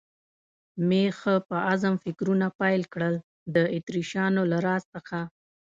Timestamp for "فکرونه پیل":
2.03-2.83